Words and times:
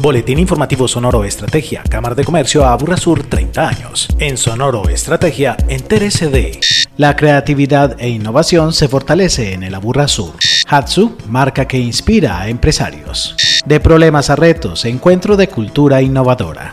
Boletín 0.00 0.38
Informativo 0.38 0.88
Sonoro 0.88 1.24
Estrategia, 1.24 1.82
Cámara 1.82 2.14
de 2.14 2.24
Comercio 2.24 2.64
Sur 2.96 3.22
30 3.22 3.68
años. 3.68 4.08
En 4.18 4.38
Sonoro 4.38 4.88
Estrategia, 4.88 5.58
entérese 5.68 6.28
de 6.28 6.58
La 6.96 7.16
creatividad 7.16 8.00
e 8.00 8.08
innovación 8.08 8.72
se 8.72 8.88
fortalece 8.88 9.52
en 9.52 9.62
el 9.62 9.74
Sur. 9.74 10.32
Hatsu, 10.66 11.18
marca 11.28 11.68
que 11.68 11.78
inspira 11.78 12.40
a 12.40 12.48
empresarios. 12.48 13.36
De 13.66 13.78
problemas 13.78 14.30
a 14.30 14.36
retos, 14.36 14.86
encuentro 14.86 15.36
de 15.36 15.48
cultura 15.48 16.00
innovadora. 16.00 16.72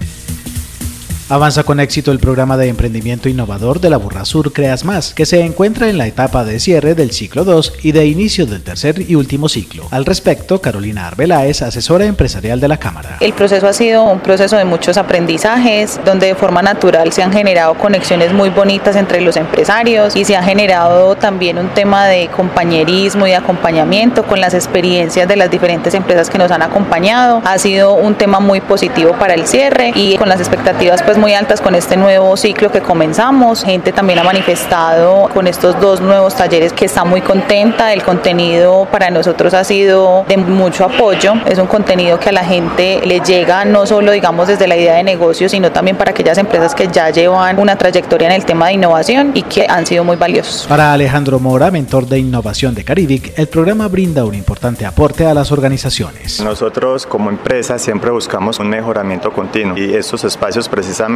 Avanza 1.30 1.64
con 1.64 1.82
éxito 1.82 2.14
el 2.14 2.20
programa 2.20 2.56
de 2.56 2.70
emprendimiento 2.70 3.28
innovador 3.28 3.82
de 3.82 3.90
la 3.90 3.98
Burrasur 3.98 4.54
Creas 4.54 4.86
Más, 4.86 5.14
que 5.14 5.26
se 5.26 5.42
encuentra 5.42 5.90
en 5.90 5.98
la 5.98 6.08
etapa 6.08 6.46
de 6.46 6.58
cierre 6.58 6.96
del 6.96 7.12
ciclo 7.12 7.44
2 7.44 7.74
y 7.84 7.92
de 7.92 8.06
inicio 8.06 8.46
del 8.46 8.64
tercer 8.64 9.04
y 9.06 9.16
último 9.16 9.50
ciclo. 9.50 9.90
Al 9.92 10.06
respecto, 10.06 10.62
Carolina 10.62 11.06
Arbeláez, 11.06 11.64
asesora 11.64 12.06
empresarial 12.06 12.62
de 12.62 12.70
la 12.70 12.78
Cámara. 12.78 13.18
El 13.20 13.34
proceso 13.34 13.68
ha 13.68 13.74
sido 13.74 14.06
un 14.06 14.22
proceso 14.22 14.56
de 14.56 14.64
muchos 14.64 14.96
aprendizajes, 14.96 16.00
donde 16.06 16.28
de 16.28 16.36
forma 16.36 16.62
natural 16.62 17.12
se 17.12 17.24
han 17.24 17.34
generado 17.34 17.74
conexiones 17.74 18.32
muy 18.32 18.50
bonitas 18.50 18.96
entre 18.96 19.20
los 19.20 19.36
empresarios 19.36 20.16
y 20.16 20.24
se 20.24 20.38
ha 20.38 20.44
generado 20.44 21.18
también 21.18 21.58
un 21.58 21.68
tema 21.74 22.06
de 22.06 22.30
compañerismo 22.30 23.28
y 23.28 23.34
acompañamiento 23.34 24.24
con 24.24 24.40
las 24.40 24.54
experiencias 24.54 25.28
de 25.28 25.36
las 25.36 25.52
diferentes 25.52 25.94
empresas 25.94 26.30
que 26.30 26.38
nos 26.38 26.52
han 26.52 26.62
acompañado. 26.62 27.42
Ha 27.44 27.58
sido 27.58 27.96
un 27.96 28.16
tema 28.16 28.40
muy 28.40 28.62
positivo 28.62 29.12
para 29.20 29.34
el 29.34 29.46
cierre 29.46 29.92
y 29.94 30.16
con 30.16 30.30
las 30.30 30.40
expectativas 30.40 31.04
pues 31.04 31.17
muy 31.18 31.34
altas 31.34 31.62
con 31.62 31.76
este 31.76 31.98
nuevo 31.98 32.38
ciclo 32.38 32.72
que 32.72 32.82
comenzamos. 32.82 33.64
Gente 33.64 33.92
también 33.92 34.20
ha 34.20 34.24
manifestado 34.24 35.30
con 35.34 35.48
estos 35.48 35.80
dos 35.82 36.00
nuevos 36.00 36.36
talleres 36.36 36.74
que 36.74 36.86
está 36.86 37.04
muy 37.04 37.22
contenta. 37.22 37.94
El 37.94 38.04
contenido 38.04 38.88
para 38.92 39.10
nosotros 39.10 39.54
ha 39.54 39.64
sido 39.64 40.26
de 40.28 40.38
mucho 40.38 40.86
apoyo. 40.86 41.34
Es 41.46 41.58
un 41.58 41.68
contenido 41.68 42.20
que 42.20 42.30
a 42.30 42.32
la 42.32 42.44
gente 42.44 43.02
le 43.06 43.20
llega 43.22 43.66
no 43.66 43.86
solo 43.86 44.12
digamos 44.12 44.48
desde 44.48 44.68
la 44.68 44.78
idea 44.78 44.96
de 44.96 45.04
negocio, 45.04 45.50
sino 45.50 45.72
también 45.72 45.98
para 45.98 46.12
aquellas 46.12 46.38
empresas 46.38 46.76
que 46.76 46.88
ya 46.88 47.10
llevan 47.10 47.60
una 47.60 47.76
trayectoria 47.76 48.28
en 48.28 48.34
el 48.34 48.46
tema 48.46 48.68
de 48.68 48.74
innovación 48.74 49.32
y 49.34 49.42
que 49.44 49.66
han 49.68 49.86
sido 49.86 50.04
muy 50.04 50.18
valiosos. 50.18 50.68
Para 50.68 50.94
Alejandro 50.94 51.40
Mora, 51.40 51.72
mentor 51.72 52.06
de 52.06 52.20
innovación 52.20 52.76
de 52.76 52.84
Caribic, 52.84 53.38
el 53.38 53.48
programa 53.48 53.88
brinda 53.88 54.24
un 54.24 54.36
importante 54.36 54.86
aporte 54.86 55.26
a 55.26 55.34
las 55.34 55.52
organizaciones. 55.52 56.42
Nosotros 56.42 57.06
como 57.06 57.30
empresa 57.30 57.80
siempre 57.80 58.12
buscamos 58.12 58.60
un 58.60 58.70
mejoramiento 58.70 59.32
continuo 59.32 59.78
y 59.78 59.94
estos 59.94 60.24
espacios 60.24 60.70
precisamente 60.70 61.07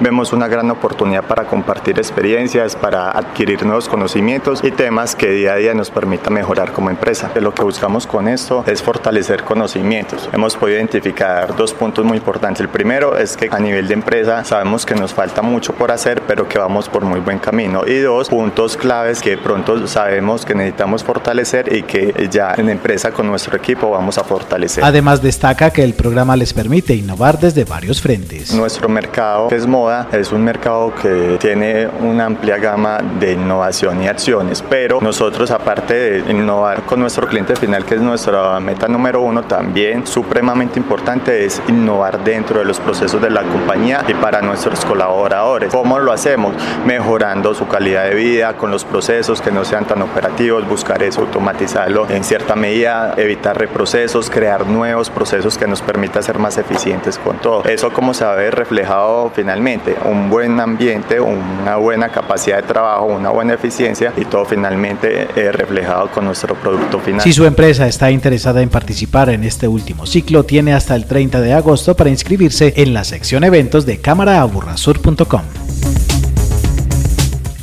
vemos 0.00 0.32
una 0.32 0.48
gran 0.48 0.70
oportunidad 0.70 1.24
para 1.24 1.44
compartir 1.44 1.98
experiencias, 1.98 2.74
para 2.74 3.10
adquirir 3.10 3.64
nuevos 3.64 3.88
conocimientos 3.88 4.62
y 4.64 4.70
temas 4.70 5.14
que 5.14 5.30
día 5.30 5.52
a 5.52 5.56
día 5.56 5.74
nos 5.74 5.90
permita 5.90 6.30
mejorar 6.30 6.72
como 6.72 6.90
empresa. 6.90 7.30
Lo 7.36 7.54
que 7.54 7.62
buscamos 7.62 8.06
con 8.06 8.28
esto 8.28 8.64
es 8.66 8.82
fortalecer 8.82 9.44
conocimientos. 9.44 10.28
Hemos 10.32 10.56
podido 10.56 10.78
identificar 10.78 11.54
dos 11.56 11.72
puntos 11.72 12.04
muy 12.04 12.18
importantes. 12.18 12.60
El 12.60 12.68
primero 12.68 13.16
es 13.16 13.36
que 13.36 13.48
a 13.50 13.58
nivel 13.58 13.86
de 13.88 13.94
empresa 13.94 14.44
sabemos 14.44 14.84
que 14.84 14.94
nos 14.94 15.14
falta 15.14 15.42
mucho 15.42 15.74
por 15.74 15.92
hacer, 15.92 16.22
pero 16.26 16.48
que 16.48 16.58
vamos 16.58 16.88
por 16.88 17.04
muy 17.04 17.20
buen 17.20 17.38
camino. 17.38 17.82
Y 17.86 17.98
dos 17.98 18.28
puntos 18.28 18.76
claves 18.76 19.20
que 19.20 19.38
pronto 19.38 19.86
sabemos 19.86 20.44
que 20.44 20.54
necesitamos 20.54 21.04
fortalecer 21.04 21.72
y 21.72 21.82
que 21.82 22.28
ya 22.30 22.54
en 22.56 22.68
empresa 22.68 23.12
con 23.12 23.26
nuestro 23.26 23.56
equipo 23.56 23.90
vamos 23.90 24.18
a 24.18 24.24
fortalecer. 24.24 24.82
Además 24.82 25.22
destaca 25.22 25.70
que 25.70 25.84
el 25.84 25.94
programa 25.94 26.36
les 26.36 26.52
permite 26.52 26.94
innovar 26.94 27.38
desde 27.38 27.64
varios 27.64 28.00
frentes. 28.00 28.52
Nuestro 28.52 28.88
mercado 28.88 29.35
que 29.48 29.56
es 29.56 29.66
moda, 29.66 30.08
es 30.12 30.32
un 30.32 30.42
mercado 30.42 30.92
que 30.94 31.36
tiene 31.40 31.88
una 32.00 32.26
amplia 32.26 32.58
gama 32.58 32.98
de 33.20 33.32
innovación 33.32 34.02
y 34.02 34.08
acciones, 34.08 34.62
pero 34.68 35.00
nosotros 35.00 35.50
aparte 35.50 35.94
de 35.94 36.32
innovar 36.32 36.82
con 36.82 37.00
nuestro 37.00 37.26
cliente 37.26 37.56
final, 37.56 37.84
que 37.84 37.96
es 37.96 38.00
nuestra 38.00 38.58
meta 38.60 38.88
número 38.88 39.20
uno, 39.20 39.42
también 39.42 40.06
supremamente 40.06 40.78
importante 40.78 41.44
es 41.44 41.62
innovar 41.68 42.22
dentro 42.24 42.60
de 42.60 42.64
los 42.64 42.80
procesos 42.80 43.20
de 43.20 43.30
la 43.30 43.42
compañía 43.42 44.04
y 44.08 44.14
para 44.14 44.42
nuestros 44.42 44.84
colaboradores. 44.84 45.72
¿Cómo 45.72 45.98
lo 45.98 46.12
hacemos? 46.12 46.54
Mejorando 46.84 47.54
su 47.54 47.66
calidad 47.68 48.04
de 48.04 48.14
vida 48.14 48.56
con 48.56 48.70
los 48.70 48.84
procesos 48.84 49.40
que 49.40 49.50
no 49.50 49.64
sean 49.64 49.84
tan 49.84 50.02
operativos, 50.02 50.66
buscar 50.68 51.02
eso, 51.02 51.22
automatizarlo 51.22 52.08
en 52.08 52.24
cierta 52.24 52.54
medida, 52.54 53.14
evitar 53.16 53.58
reprocesos, 53.58 54.30
crear 54.30 54.66
nuevos 54.66 55.10
procesos 55.10 55.58
que 55.58 55.66
nos 55.66 55.82
permita 55.82 56.22
ser 56.22 56.38
más 56.38 56.58
eficientes 56.58 57.18
con 57.18 57.38
todo. 57.38 57.64
Eso 57.64 57.92
como 57.92 58.14
se 58.14 58.24
ve 58.24 58.50
reflejado 58.50 59.25
finalmente 59.34 59.96
un 60.04 60.30
buen 60.30 60.58
ambiente, 60.60 61.20
una 61.20 61.76
buena 61.76 62.08
capacidad 62.08 62.56
de 62.56 62.62
trabajo, 62.62 63.06
una 63.06 63.30
buena 63.30 63.54
eficiencia 63.54 64.12
y 64.16 64.24
todo 64.24 64.44
finalmente 64.44 65.28
eh, 65.36 65.52
reflejado 65.52 66.08
con 66.10 66.24
nuestro 66.24 66.54
producto 66.54 66.98
final. 66.98 67.20
Si 67.20 67.32
su 67.32 67.44
empresa 67.44 67.86
está 67.86 68.10
interesada 68.10 68.62
en 68.62 68.68
participar 68.68 69.30
en 69.30 69.44
este 69.44 69.68
último 69.68 70.06
ciclo, 70.06 70.44
tiene 70.44 70.74
hasta 70.74 70.94
el 70.94 71.06
30 71.06 71.40
de 71.40 71.52
agosto 71.52 71.94
para 71.94 72.10
inscribirse 72.10 72.74
en 72.76 72.94
la 72.94 73.04
sección 73.04 73.44
eventos 73.44 73.86
de 73.86 74.00
cámaraaburrasur.com. 74.00 75.42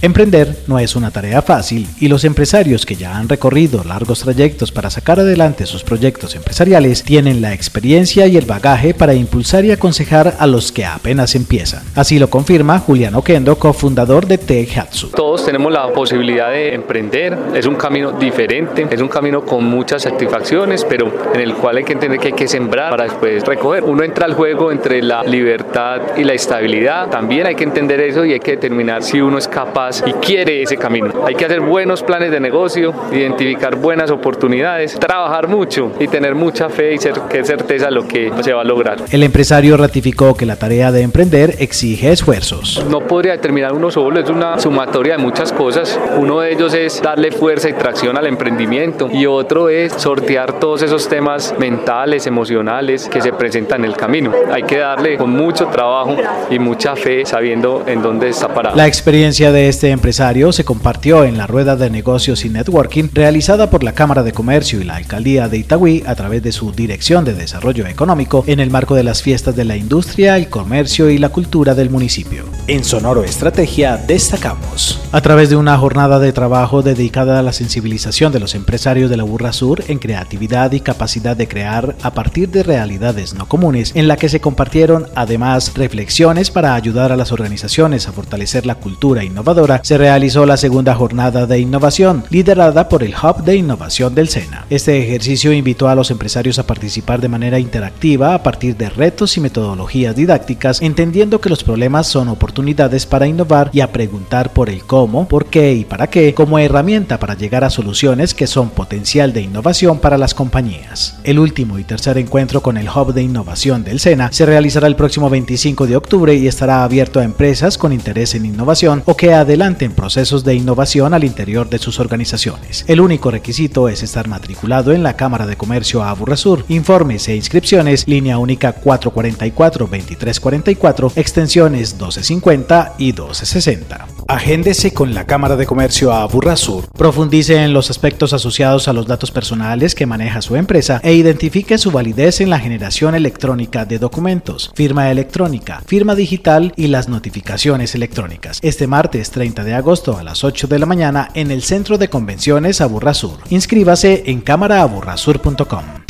Emprender 0.04 0.54
no 0.68 0.80
es 0.80 0.98
una 0.98 1.12
tarea 1.12 1.42
fácil 1.42 1.88
y 1.98 2.10
los 2.10 2.26
empresarios 2.26 2.86
que 2.86 2.96
ya 2.96 3.16
han 3.16 3.30
recorrido 3.30 3.86
largos 3.86 4.20
trayectos 4.20 4.70
para 4.70 4.90
sacar 4.90 5.22
adelante 5.22 5.66
sus 5.66 5.86
proyectos 5.86 6.36
empresariales 6.36 7.06
tienen 7.06 7.40
la 7.40 7.54
experiencia 7.54 8.28
y 8.28 8.36
el 8.36 8.44
bagaje 8.44 8.94
para 8.94 9.14
impulsar 9.14 9.64
y 9.64 9.72
aconsejar 9.72 10.36
a 10.40 10.46
los 10.46 10.74
que 10.74 10.84
apenas 10.84 11.36
empiezan. 11.36 11.84
Así 11.96 12.20
lo 12.20 12.30
confirma 12.30 12.80
Julián 12.80 13.16
Oquendo, 13.16 13.58
cofundador 13.58 14.28
de 14.28 14.68
Hatsu. 14.76 15.12
Todos 15.12 15.46
tenemos 15.46 15.72
la 15.72 15.88
posibilidad 15.94 16.50
de 16.50 16.74
emprender, 16.74 17.38
es 17.56 17.66
un 17.66 17.76
camino 17.76 18.12
diferente, 18.12 18.86
es 18.92 19.00
un 19.00 19.08
camino 19.08 19.46
con 19.46 19.64
muchas 19.64 20.02
satisfacciones, 20.02 20.84
pero 20.84 21.14
en 21.34 21.40
el 21.40 21.54
cual 21.54 21.78
hay 21.78 21.86
que 21.86 21.94
entender 21.94 22.20
que 22.20 22.28
hay 22.28 22.34
que 22.34 22.50
sembrar 22.50 22.90
para 22.90 23.06
después 23.06 23.46
recoger. 23.46 23.86
Uno 23.86 24.04
entra 24.04 24.26
al 24.26 24.34
juego 24.34 24.70
entre 24.70 25.02
la 25.02 25.24
libertad 25.24 26.02
y 26.18 26.26
la 26.26 26.34
estabilidad, 26.34 27.08
también 27.08 27.48
hay 27.48 27.56
que 27.56 27.64
entender 27.64 28.02
eso 28.02 28.26
y 28.26 28.34
hay 28.34 28.42
que 28.42 28.52
determinar 28.52 29.02
si 29.02 29.22
uno 29.22 29.38
es 29.38 29.48
capaz 29.48 29.93
y 30.06 30.14
quiere 30.14 30.62
ese 30.62 30.78
camino. 30.78 31.12
Hay 31.26 31.36
que 31.36 31.46
hacer 31.46 31.60
buenos 31.62 32.04
planes 32.04 32.32
de 32.32 32.40
negocio, 32.40 32.94
identificar 33.12 33.76
buenas 33.76 34.10
oportunidades, 34.12 34.98
trabajar 35.00 35.48
mucho 35.48 35.92
y 36.00 36.08
tener 36.08 36.36
mucha 36.36 36.70
fe 36.70 36.94
y 36.94 36.98
ser, 36.98 37.14
que 37.30 37.44
certeza 37.44 37.92
lo 37.92 38.08
que 38.08 38.32
se 38.42 38.54
va 38.54 38.62
a 38.62 38.64
lograr. 38.64 38.98
El 39.12 39.24
empresario 39.24 39.78
ratificó 39.78 40.36
que 40.36 40.46
la 40.46 40.56
tarea 40.56 40.92
de 40.92 41.02
emprender 41.02 41.56
exige 41.60 42.12
esfuerzos. 42.12 42.84
No 42.90 43.02
podría 43.02 43.34
determinar 43.34 43.74
uno 43.74 43.92
solo, 43.92 44.20
es 44.20 44.30
una 44.30 44.60
sumatoria 44.60 45.18
de 45.18 45.24
muchas 45.24 45.52
cosas. 45.52 46.00
Uno 46.18 46.40
de 46.40 46.54
ellos 46.54 46.74
es 46.74 47.02
darle 47.02 47.32
fuerza 47.32 47.70
y 47.70 47.74
tracción 47.74 48.18
al 48.18 48.28
emprendimiento 48.28 49.10
y 49.12 49.26
otro 49.26 49.70
es 49.70 49.94
sortear 49.94 50.60
todos 50.60 50.82
esos 50.82 51.08
temas 51.10 51.54
mentales, 51.60 52.28
emocionales 52.28 53.10
que 53.10 53.22
se 53.22 53.34
presentan 53.34 53.84
en 53.84 53.92
el 53.92 53.98
camino. 53.98 54.32
Hay 54.52 54.64
que 54.64 54.78
darle 54.78 55.18
con 55.18 55.32
mucho 55.32 55.68
trabajo 55.68 56.16
y 56.50 56.60
mucha 56.60 56.96
fe 56.96 57.26
sabiendo 57.26 57.84
en 57.88 58.02
dónde 58.02 58.30
está 58.30 58.54
parado. 58.54 58.76
La 58.76 58.88
experiencia 58.88 59.52
de 59.52 59.68
este 59.68 59.83
este 59.84 59.92
empresario 59.92 60.54
se 60.54 60.64
compartió 60.64 61.26
en 61.26 61.38
la 61.38 61.46
rueda 61.46 61.76
de 61.76 61.90
negocios 61.90 62.46
y 62.46 62.50
networking 62.50 63.10
realizada 63.12 63.70
por 63.70 63.84
la 63.84 63.92
Cámara 63.92 64.24
de 64.24 64.32
Comercio 64.32 64.80
y 64.80 64.86
la 64.86 64.96
Alcaldía 64.96 65.50
de 65.50 65.58
Itagüí 65.58 66.04
a 66.08 66.16
través 66.16 66.42
de 66.42 66.54
su 66.54 66.72
Dirección 66.72 67.26
de 67.26 67.34
Desarrollo 67.34 67.86
Económico 67.86 68.46
en 68.48 68.62
el 68.62 68.70
marco 68.70 68.96
de 68.96 69.04
las 69.04 69.22
fiestas 69.22 69.58
de 69.58 69.66
la 69.66 69.76
industria, 69.76 70.38
el 70.38 70.48
comercio 70.48 71.10
y 71.10 71.18
la 71.18 71.28
cultura 71.28 71.76
del 71.76 71.90
municipio. 71.90 72.46
En 72.68 72.86
Sonoro 72.86 73.26
Estrategia 73.26 73.98
destacamos. 73.98 75.02
A 75.12 75.20
través 75.20 75.50
de 75.50 75.58
una 75.58 75.78
jornada 75.78 76.18
de 76.20 76.32
trabajo 76.32 76.82
dedicada 76.82 77.38
a 77.38 77.44
la 77.44 77.52
sensibilización 77.52 78.32
de 78.32 78.40
los 78.40 78.56
empresarios 78.56 79.10
de 79.10 79.18
la 79.18 79.24
Burra 79.24 79.52
Sur 79.52 79.84
en 79.90 80.00
creatividad 80.00 80.72
y 80.72 80.80
capacidad 80.80 81.36
de 81.36 81.50
crear 81.50 81.98
a 82.04 82.14
partir 82.14 82.48
de 82.48 82.64
realidades 82.64 83.34
no 83.34 83.50
comunes, 83.50 83.92
en 83.96 84.08
la 84.08 84.16
que 84.16 84.30
se 84.30 84.40
compartieron 84.40 85.08
además 85.14 85.74
reflexiones 85.76 86.52
para 86.52 86.74
ayudar 86.74 87.12
a 87.12 87.18
las 87.18 87.34
organizaciones 87.34 88.08
a 88.08 88.14
fortalecer 88.14 88.66
la 88.66 88.76
cultura 88.76 89.26
innovadora 89.26 89.63
se 89.84 89.98
realizó 89.98 90.46
la 90.46 90.58
segunda 90.58 90.94
jornada 90.94 91.46
de 91.46 91.60
innovación, 91.60 92.24
liderada 92.30 92.90
por 92.90 93.04
el 93.04 93.14
Hub 93.16 93.44
de 93.44 93.56
Innovación 93.56 94.14
del 94.14 94.28
SENA. 94.28 94.66
Este 94.70 95.02
ejercicio 95.02 95.54
invitó 95.54 95.88
a 95.88 95.96
los 95.96 96.12
empresarios 96.12 96.60
a 96.60 96.68
participar 96.68 97.22
de 97.22 97.30
manera 97.30 97.60
interactiva 97.60 98.34
a 98.34 98.44
partir 98.44 98.76
de 98.76 98.90
retos 98.90 99.38
y 99.38 99.42
metodologías 99.42 100.16
didácticas, 100.16 100.82
entendiendo 100.82 101.40
que 101.40 101.50
los 101.50 101.64
problemas 101.64 102.08
son 102.08 102.28
oportunidades 102.28 103.06
para 103.06 103.28
innovar 103.28 103.70
y 103.74 103.80
a 103.80 103.92
preguntar 103.92 104.52
por 104.52 104.70
el 104.70 104.84
cómo, 104.84 105.28
por 105.28 105.46
qué 105.46 105.74
y 105.74 105.86
para 105.86 106.08
qué 106.08 106.34
como 106.34 106.60
herramienta 106.60 107.20
para 107.20 107.36
llegar 107.36 107.64
a 107.64 107.70
soluciones 107.70 108.34
que 108.34 108.48
son 108.48 108.70
potencial 108.70 109.34
de 109.34 109.42
innovación 109.42 110.00
para 110.00 110.18
las 110.18 110.34
compañías. 110.34 111.18
El 111.24 111.40
último 111.40 111.80
y 111.80 111.84
tercer 111.84 112.18
encuentro 112.18 112.62
con 112.62 112.78
el 112.78 112.90
Hub 112.90 113.14
de 113.14 113.24
Innovación 113.24 113.84
del 113.84 114.00
SENA 114.00 114.32
se 114.32 114.46
realizará 114.46 114.88
el 114.88 114.96
próximo 114.96 115.30
25 115.30 115.88
de 115.88 115.96
octubre 115.96 116.36
y 116.36 116.48
estará 116.48 116.84
abierto 116.84 117.20
a 117.20 117.24
empresas 117.24 117.78
con 117.78 117.94
interés 117.94 118.36
en 118.36 118.46
innovación 118.46 119.04
o 119.06 119.16
que 119.16 119.34
adelanten 119.54 119.92
en 119.92 119.96
procesos 119.96 120.44
de 120.44 120.56
innovación 120.56 121.14
al 121.14 121.24
interior 121.24 121.70
de 121.70 121.78
sus 121.78 122.00
organizaciones. 122.00 122.86
El 122.88 123.02
único 123.02 123.30
requisito 123.30 123.88
es 123.88 124.02
estar 124.02 124.28
matriculado 124.28 124.94
en 124.94 125.04
la 125.04 125.16
Cámara 125.16 125.46
de 125.46 125.58
Comercio 125.58 126.04
Aburrasur. 126.04 126.66
Informes 126.70 127.28
e 127.28 127.36
inscripciones, 127.36 128.08
línea 128.08 128.38
única 128.38 128.82
444-2344, 128.82 131.12
extensiones 131.16 131.94
1250 131.94 132.44
1250 132.44 132.96
y 132.98 133.06
1260. 133.06 134.23
Agéndese 134.28 134.94
con 134.94 135.14
la 135.14 135.26
Cámara 135.26 135.56
de 135.56 135.66
Comercio 135.66 136.14
a 136.14 136.26
Burrasur. 136.28 136.88
Profundice 136.92 137.64
en 137.64 137.74
los 137.74 137.90
aspectos 137.90 138.34
asociados 138.34 138.88
a 138.88 138.94
los 138.94 139.08
datos 139.08 139.32
personales 139.32 139.96
que 139.96 140.06
maneja 140.06 140.42
su 140.42 140.56
empresa 140.56 141.00
e 141.04 141.14
identifique 141.14 141.78
su 141.78 141.92
validez 141.92 142.42
en 142.42 142.50
la 142.50 142.60
generación 142.60 143.16
electrónica 143.16 143.86
de 143.86 144.00
documentos, 144.00 144.72
firma 144.76 145.12
electrónica, 145.12 145.82
firma 145.86 146.16
digital 146.16 146.74
y 146.76 146.88
las 146.88 147.10
notificaciones 147.10 147.96
electrónicas. 147.96 148.60
Este 148.62 148.88
martes 148.88 149.32
30 149.32 149.64
de 149.64 149.74
agosto 149.74 150.18
a 150.18 150.24
las 150.24 150.44
8 150.44 150.68
de 150.68 150.80
la 150.80 150.86
mañana 150.86 151.30
en 151.34 151.52
el 151.52 151.64
Centro 151.64 151.98
de 151.98 152.10
Convenciones 152.10 152.82
Aburrasur. 152.82 153.40
Inscríbase 153.50 154.24
en 154.28 154.42
cámaraaburrasur.com. 154.42 156.03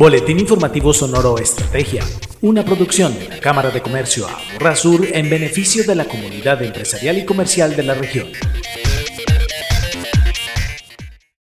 Boletín 0.00 0.40
Informativo 0.40 0.94
Sonoro 0.94 1.36
Estrategia, 1.36 2.02
una 2.40 2.64
producción 2.64 3.18
de 3.18 3.28
la 3.28 3.38
Cámara 3.38 3.70
de 3.70 3.82
Comercio 3.82 4.26
Aburrasur 4.26 5.06
en 5.12 5.28
beneficio 5.28 5.84
de 5.84 5.94
la 5.94 6.06
comunidad 6.06 6.62
empresarial 6.62 7.18
y 7.18 7.26
comercial 7.26 7.76
de 7.76 7.82
la 7.82 7.92
región. 7.92 8.28